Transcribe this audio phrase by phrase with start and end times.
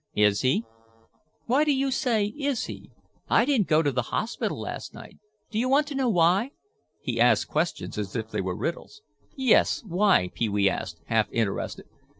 [0.15, 0.63] "Is he?"
[1.45, 2.89] "Why do you say 'Is he?'
[3.29, 5.19] I didn't go to the hospital last night.
[5.51, 6.53] Do you want to know why?"
[7.03, 9.03] He asked questions as if they were riddles.
[9.35, 11.85] "Yes, why?" Pee wee asked, half interested.